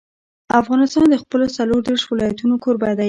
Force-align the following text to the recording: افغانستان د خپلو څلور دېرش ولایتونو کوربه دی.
افغانستان 0.61 1.05
د 1.09 1.15
خپلو 1.23 1.45
څلور 1.57 1.79
دېرش 1.87 2.03
ولایتونو 2.07 2.55
کوربه 2.63 2.89
دی. 2.95 2.99